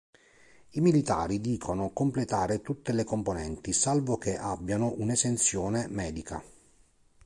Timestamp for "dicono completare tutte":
1.39-2.91